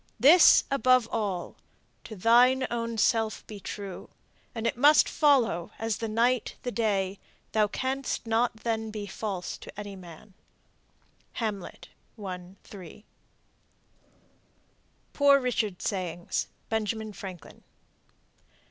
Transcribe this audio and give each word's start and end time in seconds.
This 0.19 0.63
above 0.71 1.07
all: 1.11 1.57
to 2.05 2.15
thine 2.15 2.65
own 2.71 2.97
self 2.97 3.45
be 3.45 3.59
true, 3.59 4.09
And 4.55 4.65
it 4.65 4.75
must 4.75 5.07
follow, 5.07 5.69
as 5.77 5.97
the 5.99 6.07
night 6.07 6.55
the 6.63 6.71
day, 6.71 7.19
Thou 7.51 7.67
canst 7.67 8.25
not 8.25 8.61
then 8.63 8.89
be 8.89 9.05
false 9.05 9.59
to 9.59 9.79
any 9.79 9.95
man. 9.95 10.33
"Hamlet," 11.33 11.89
1 12.15 12.55
:3. 12.63 13.05
POOR 15.13 15.39
RICHARD'S 15.39 15.87
SAYINGS. 15.87 16.47
(Benjamin 16.67 17.13
Franklin.) 17.13 17.61